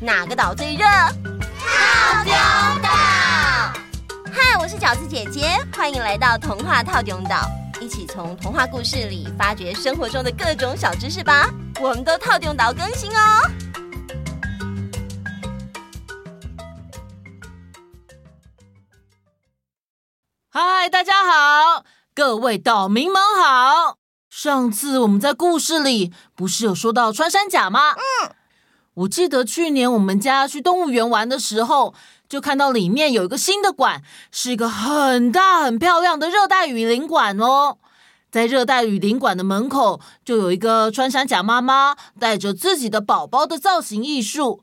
[0.00, 0.84] 哪个岛最热？
[0.84, 2.32] 套丁
[2.82, 2.88] 岛。
[4.30, 7.48] 嗨，我是饺子姐姐，欢迎来到童话套丁岛，
[7.80, 11.48] 一起从童话故事里发掘生活中的各种小知识吧。
[11.80, 13.40] 我们都套丁岛更新哦。
[20.50, 21.84] 嗨，大家好，
[22.14, 23.96] 各位岛民们好。
[24.28, 27.92] 上次我们在故事里不是有说到穿山甲吗？
[27.92, 28.35] 嗯，
[28.96, 31.94] 我记得去年我们家去动物园玩的时候，
[32.28, 34.02] 就看到里面有一个新的馆，
[34.32, 37.76] 是一个很大很漂亮的热带雨林馆哦。
[38.30, 44.62] 在热带雨林馆的门口，就有一个穿山甲妈妈带着自己的宝宝的造型艺术。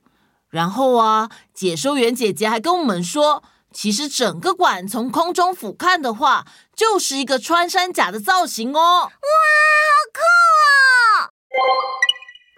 [0.49, 3.43] 然后啊，解说员姐姐还跟我们说。
[3.71, 8.79] 其实整个馆从空中俯瞰的话，就是一个穿山甲的造型哦。
[8.79, 9.17] 哇，好
[10.13, 10.19] 酷
[11.57, 12.12] 哦！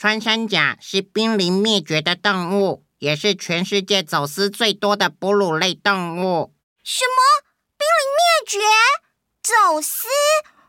[0.05, 6.53] 穿山甲是濒临灭绝的动物，也是全世界走私最多的哺乳类动物。
[6.83, 7.43] 什么？
[7.75, 8.59] 濒临灭绝？
[9.41, 10.07] 走私？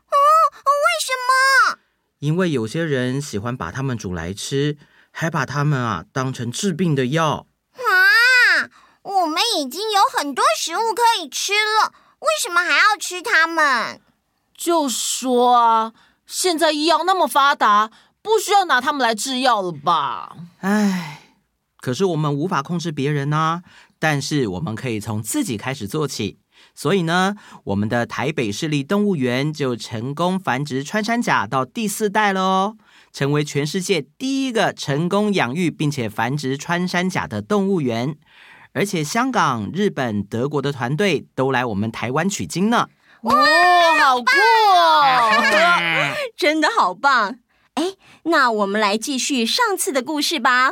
[0.09, 0.17] 哦，
[0.65, 1.77] 为什么？
[2.17, 4.79] 因为有些人喜欢把它们煮来吃，
[5.11, 7.45] 还把它们啊当成治病的药。
[7.73, 8.69] 啊
[9.03, 14.01] 我们已经有很多食物可以吃了，为什么还要吃它们？
[14.57, 15.93] 就说啊，
[16.25, 20.35] 现在医药那么发达，不需要拿它们来制药了吧？
[20.59, 21.21] 唉，
[21.79, 23.63] 可是我们无法控制别人啊，
[23.99, 26.39] 但是我们可以从自己开始做起。
[26.73, 32.77] 所以呢，我们的台北市立动物园就成功繁殖穿山甲到第四代了哦，
[33.13, 38.15] 成为全世界第一个成功养育并且繁殖穿山甲的动物园。
[38.73, 42.87] 而且香港、日本、德国的团队都来我们台湾取经呢。
[43.21, 43.33] 哇，
[43.99, 44.25] 好酷
[44.75, 45.31] 哦！
[46.37, 47.39] 真的好棒！
[47.77, 50.71] 哎，那我们来继续上次的故事吧。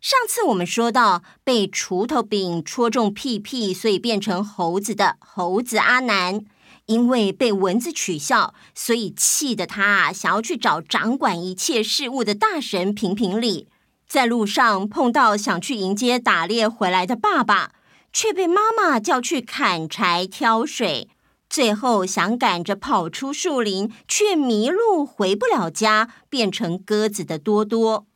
[0.00, 6.44] 上次我们说到，被锄头柄戳中屁屁，所以变成猴子的猴子阿南，
[6.86, 13.68] 因为被蚊子取笑，所以气得他想要去找掌管一切事物的大神评评理。
[14.08, 17.70] 在路上碰到想去迎接打猎回来的爸爸，
[18.12, 21.08] 却被妈妈叫去砍柴挑水。
[21.50, 28.06] 最后想赶着跑出树林，却迷路回不了家，变成鸽子的多多。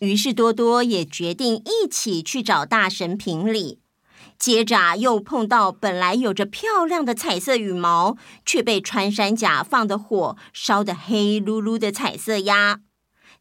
[0.00, 3.80] 于是多多也决定一起去找大神评理。
[4.38, 12.80] 接着，又碰到本来有着漂亮的彩色羽毛，却被穿山甲放的火烧得黑噜噜的彩色鸭。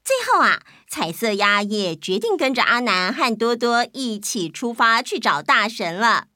[0.03, 6.28] 最后啊，彩色鸭也决定跟着阿南和多多一起出发去找大神了。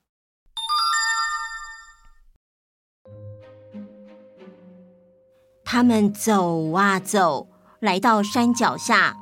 [5.74, 7.48] 他们走啊走，
[7.80, 9.18] 来到山脚下，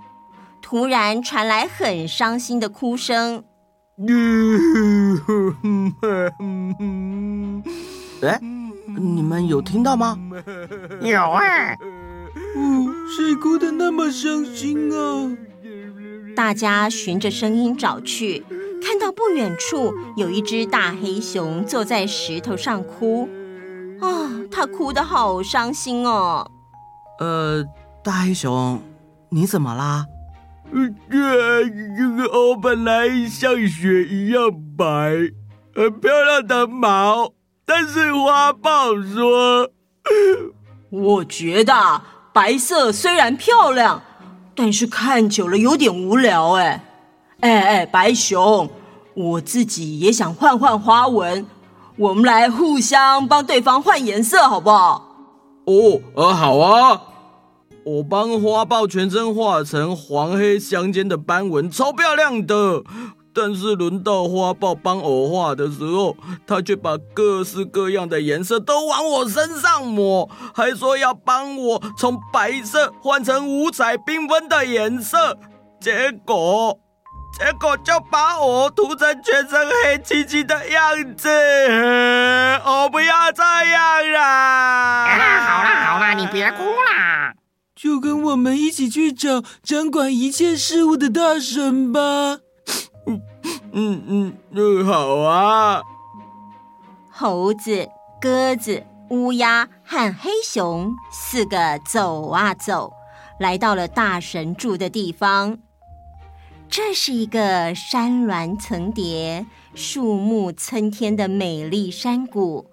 [0.62, 3.46] 突然传来很伤心的哭声。
[8.22, 8.38] 哎，
[9.00, 10.20] 你们有听到吗？
[11.02, 11.42] 有啊。
[12.58, 15.32] 嗯，谁哭的那么伤心啊？
[16.36, 18.44] 大家循着声音找去，
[18.86, 23.30] 看到不远处有一只大黑熊坐在石头上哭。
[24.62, 26.46] 啊、哦，它哭得好伤心哦。
[27.20, 27.64] 呃，
[28.04, 28.80] 大黑熊，
[29.30, 30.06] 你怎么啦？
[30.72, 30.80] 呃，
[31.10, 31.18] 这
[32.16, 34.86] 个我本来像雪一样白，
[35.76, 37.34] 很漂亮的毛，
[37.66, 39.70] 但是花豹说，
[40.92, 41.74] 我觉得。
[42.34, 44.02] 白色虽然漂亮，
[44.56, 46.82] 但是看久了有点无聊哎。
[47.42, 48.70] 哎哎，白熊，
[49.14, 51.46] 我自己也想换换花纹，
[52.02, 55.06] 我们来互相帮对方换颜色好不好？
[55.66, 57.00] 哦，呃，好啊，
[57.86, 62.82] 我帮花豹全身画成黄黑相间的斑纹，超漂亮的。
[63.36, 66.18] 但是轮到花豹帮我画的时候，
[66.48, 75.38] 他却把各式各样的颜色都往我身上抹，还说要帮我从白色换成五彩缤纷的颜色。
[75.80, 76.80] 结果，
[77.38, 81.30] 结果就把我涂成全身黑漆漆的样子。
[82.64, 85.06] 我不要这样啦！
[85.08, 87.34] 啊，好啦好啦，你别哭啦，
[87.76, 92.00] 就跟我们一起去找掌管一切事物的大神吧。
[93.08, 93.22] 嗯
[93.74, 95.82] 嗯嗯，好啊。
[97.12, 97.88] 猴子、
[98.20, 102.92] 鸽子、乌鸦和黑熊四个走啊走，
[103.40, 105.58] 来到了大神住的地方。
[106.72, 109.46] 这是一个山峦层叠、
[109.76, 112.72] 树木参天的美丽山谷。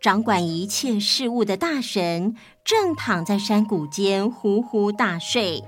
[0.00, 5.64] 掌管一切事物的大神正躺在山谷间呼呼大睡。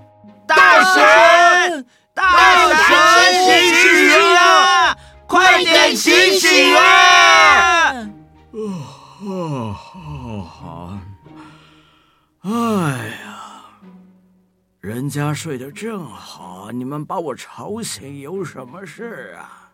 [0.46, 1.84] 大神，
[2.14, 4.96] 大神醒醒啊！
[5.26, 8.08] 快点醒醒啊！
[10.44, 11.00] 啊，
[12.42, 13.47] 哎呀！
[14.88, 19.70] 人家睡得正好，你们把我吵醒，有什么事啊？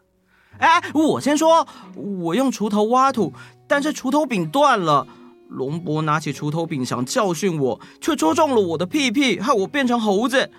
[0.58, 1.64] 哎，我先说，
[1.94, 3.32] 我用锄头挖土，
[3.68, 5.06] 但是锄头柄断了。
[5.50, 10.50] 龙伯拿起锄头柄想教训我，却戳中了我的屁屁，害我变成猴子。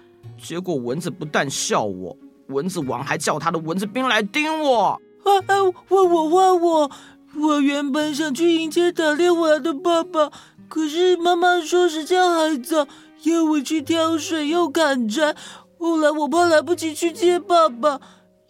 [0.42, 2.16] 结果蚊子不但笑我，
[2.48, 4.98] 蚊子王还叫他的蚊子兵来叮我。
[5.26, 5.56] 啊啊！
[5.90, 6.92] 换我，问我！
[7.38, 10.32] 我原本想去迎接打猎回来的爸爸，
[10.70, 12.88] 可是妈妈说时间还早，
[13.24, 15.36] 要我去挑水又砍柴。
[15.80, 18.00] 后来我怕来不及去接爸爸，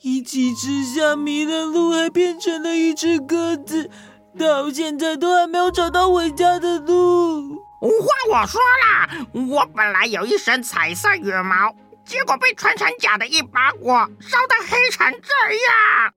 [0.02, 3.90] 一气之下迷了路，还变成了一只鸽子。
[4.38, 7.56] 到现在都还没有找到回家的路。
[7.80, 7.90] 话
[8.32, 11.74] 我说了，我本来有一身彩色羽毛，
[12.06, 16.15] 结果被穿山甲的一把火烧得黑成这样。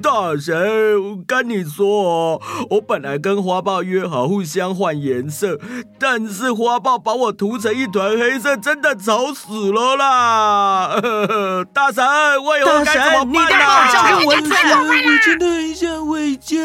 [0.00, 0.54] 大神，
[1.02, 2.40] 我跟你说哦，
[2.70, 5.58] 我本来跟花豹约好互相换颜色，
[5.98, 11.00] 但是花豹把我涂成一团黑色，真的丑死了啦！
[11.74, 12.04] 大神，
[12.44, 13.50] 我以后该怎么办呢？
[13.50, 16.56] 大神，你别好像是蚊子，我真的很想回家。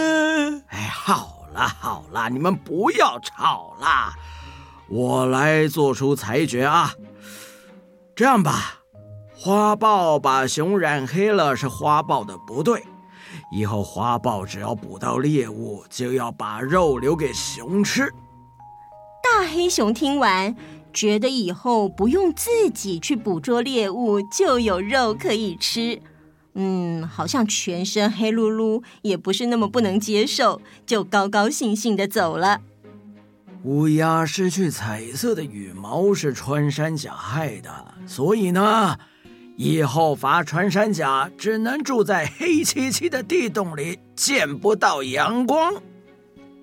[0.68, 4.13] 哎，好了好了，你们不要吵啦，
[4.88, 6.94] 我来做出裁决啊！
[8.15, 8.75] 这样吧。
[9.33, 12.83] 花豹把熊染黑了，是花豹的不对。
[13.51, 18.09] 以后花豹只要捕到猎物，就要把肉留给熊吃。
[19.21, 20.56] 大黑熊听完，
[20.94, 26.01] 觉得以后不用自己去捕捉猎物，就有肉可以吃。
[26.53, 32.62] 嗯，好像全身黑噜噜，也不是那么不能接受，就高高兴兴地走了。
[33.63, 38.98] 乌鸦失去彩色的羽毛是穿山甲害的，所以呢。
[39.63, 45.71] 以后罚穿山甲只能住在黑漆漆的地洞里，见不到阳光。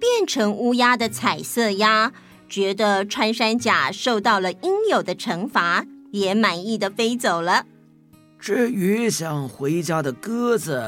[0.01, 2.13] 变成乌鸦的彩色鸭
[2.49, 7.65] 觉得穿山甲受到了应有的惩罚，也满意的飞走了。
[8.37, 10.83] 至于想回家的鸽子，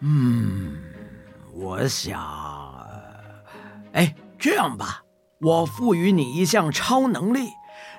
[0.00, 0.78] 嗯，
[1.52, 2.18] 我想，
[3.92, 5.02] 哎，这样吧，
[5.42, 7.40] 我赋予你一项超能力，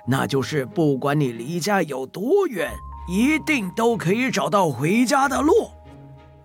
[0.08, 2.72] 那就是不管你离家有多远。
[3.10, 5.72] 一定都可以找到回家的路。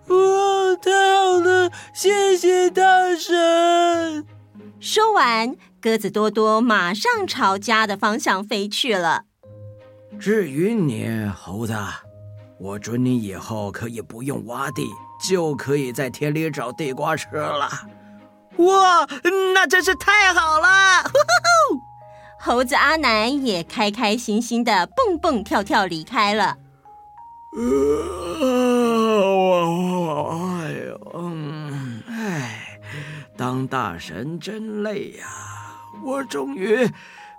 [0.07, 1.71] 哇，太好了！
[1.93, 2.81] 谢谢大
[3.15, 4.25] 神。
[4.79, 9.25] 说完，鸽子多多马上朝家的方向飞去了。
[10.19, 11.75] 至于你，猴子，
[12.59, 14.87] 我准你以后可以不用挖地，
[15.23, 17.69] 就可以在田里找地瓜吃了。
[18.57, 19.07] 哇，
[19.53, 20.67] 那真是太好了！
[22.45, 26.55] 猴子阿南也开开心心的蹦蹦跳跳离开了。
[27.55, 27.63] 哎
[30.85, 32.79] 呦，嗯，哎，
[33.35, 35.25] 当大神真累呀！
[36.03, 36.87] 我终于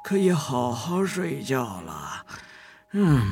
[0.03, 2.27] 可以好好睡觉了。
[2.91, 3.23] 嗯，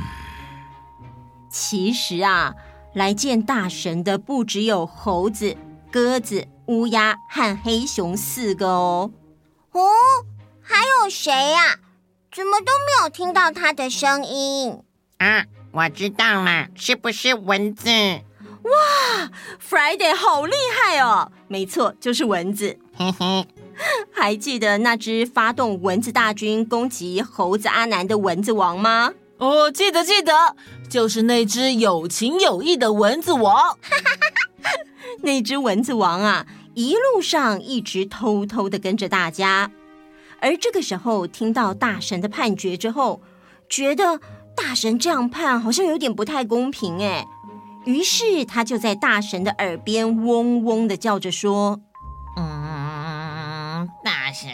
[1.50, 2.54] 其实啊，
[2.94, 5.56] 来见大神的不只有猴子、
[5.90, 9.10] 鸽子、乌鸦和黑熊四个哦。
[9.72, 9.90] 哦。
[10.64, 11.76] 还有谁呀？
[12.32, 14.82] 怎么都没有听到他的声音？
[15.18, 17.88] 啊，我知道了，是不是蚊子？
[17.90, 19.30] 哇
[19.62, 21.30] ，Friday 好厉害哦！
[21.48, 22.78] 没错，就是蚊子。
[22.96, 23.46] 嘿嘿，
[24.10, 29.12] 还记得那只发动蚊子大军攻击猴子阿南的蚊子王吗？
[29.36, 30.56] 哦，记得记得，
[30.88, 33.78] 就是那只有情有义的蚊子王。
[35.20, 39.70] 那只蚊子王啊，一路上一直偷偷的跟着大家。
[40.44, 43.22] 而这个时候，听到大神的判决之后，
[43.66, 44.20] 觉得
[44.54, 47.26] 大神这样判好像有点不太公平哎。
[47.86, 51.80] 于是他就在大神的耳边嗡嗡的叫着说
[52.36, 54.50] ：“嗯，大神，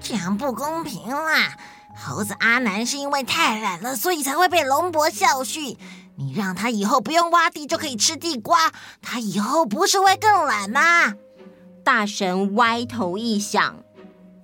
[0.00, 1.56] 这样不公平啦！
[1.94, 5.76] 猴子阿南是因为太懒了，所以才会被龙伯教训。
[6.16, 11.14] 你让他以后不用挖地就可以吃地瓜，他以后不是会更懒吗？”
[11.84, 13.76] 大神歪头一想，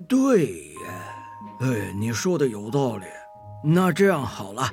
[0.08, 0.67] 对。
[1.60, 3.06] 哎，你说的有道理。
[3.64, 4.70] 那这样好了，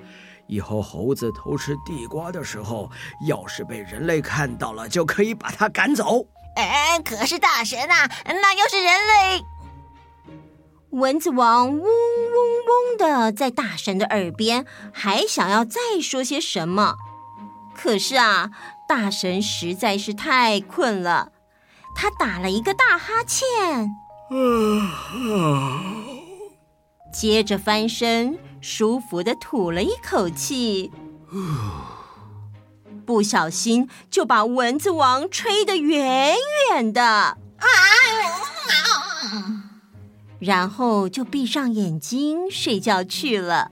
[0.48, 2.90] 以后猴子偷吃地瓜的时候，
[3.28, 6.26] 要是被人类看到了，就可以把它赶走。
[6.56, 9.44] 哎，可是大神啊，那要是人类……
[10.92, 16.96] 蚊子王嗡嗡嗡的在大神的耳边，还想要再说些什么。
[17.76, 18.52] 可是啊，
[18.88, 21.34] 大神实在是太困了，
[21.94, 23.90] 他打了一个大哈欠。
[27.12, 30.92] 接着翻身，舒服的吐了一口气。
[33.06, 36.36] 不小心就把蚊子王吹得远
[36.72, 37.38] 远的，
[40.40, 43.72] 然后就闭上眼睛睡觉去了。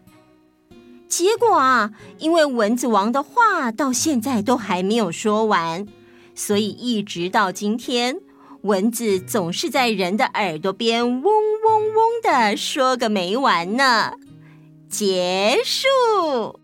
[1.07, 5.87] 结果啊，因为蚊子王的话到现在都还没有说完，
[6.33, 8.17] 所以一直到今天，
[8.63, 14.13] 蚊子总是在人的耳朵边嗡嗡嗡的说个没完呢。
[14.89, 16.61] 结束。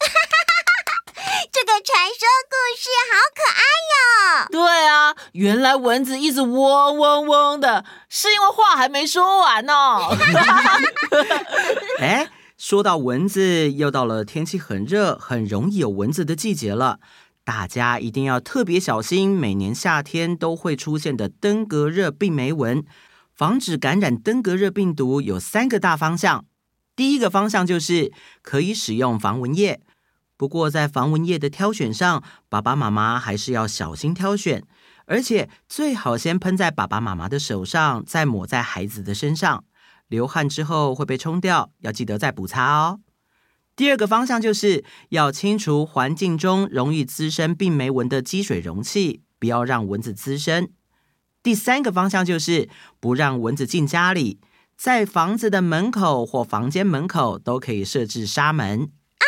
[1.52, 3.60] 这个传说故事好可爱
[3.92, 4.48] 哟！
[4.50, 10.16] 对啊，原来蚊子一直嗡嗡嗡的，是因为话还没说完呢哦。
[12.00, 16.98] 哎，说到蚊子，又到了天气很热、很容易有蚊子的季节了。
[17.44, 22.84] 大家一定要特别小心，每年夏天都会出现的登革热病媒蚊。
[23.34, 26.46] 防止感染登革热病毒有三个大方向。
[26.96, 29.80] 第一个方向就是可以使用防蚊液。
[30.36, 34.64] 不过，在防蚊液的挑选上，爸爸妈妈还是要小心挑选，
[35.06, 39.64] 而且最好先喷在爸爸妈妈的手上，再抹在孩子的身上。
[40.08, 43.00] 流汗之后会被冲掉，要记得再补擦哦。
[43.76, 50.70] 第二个方向就是要清除环境中容易滋生病媒蚊的积水容器，不要让蚊子滋生。
[51.42, 52.68] 第三个方向就是
[53.00, 54.40] 不让蚊子进家里，
[54.76, 58.92] 在房子的门口或房间门口都可以设置纱门。
[59.18, 59.24] 啊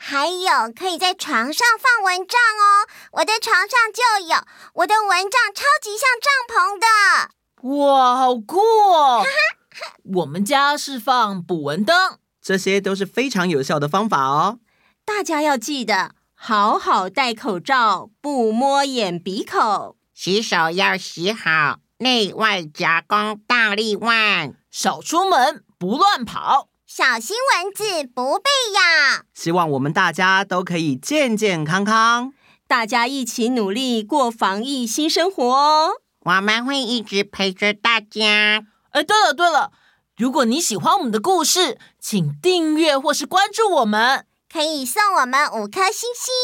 [0.00, 4.36] 还有可以在床上放蚊帐哦，我的床上就有，
[4.74, 7.76] 我的蚊帐超级像帐篷的。
[7.76, 9.24] 哇，好酷哦！
[10.14, 14.60] 我们家是放捕蚊灯，这些都是非常有效的方法哦。
[15.04, 26.68] 大家要记得好好戴口罩，不摸眼鼻口，洗手要洗好，内外夹攻大力腕，少出门，不乱跑。
[26.86, 32.32] 小心蚊子不被咬，希望我们大家都可以健健康康，
[32.66, 35.90] 大家一起努力过防疫新生活哦！
[36.20, 38.64] 我们会一直陪着大家。
[38.90, 39.70] 哎，对了对了，
[40.18, 46.34] 如果你喜欢我们的故事，请订阅或是关注我们，可以送我们五颗星星，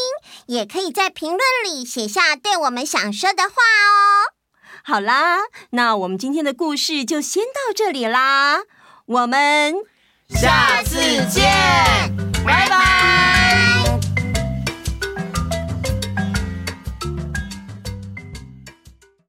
[0.46, 4.30] 也可以在评论里写下对我们想说的话哦。
[4.84, 5.38] 好啦，
[5.70, 8.60] 那我们今天的故事就先到这里啦，
[9.06, 9.74] 我们。
[10.28, 10.96] 下次
[11.28, 11.44] 见，
[12.46, 13.73] 拜拜。